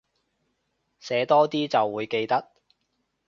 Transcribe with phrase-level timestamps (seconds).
[0.99, 2.49] 寫多啲就會記得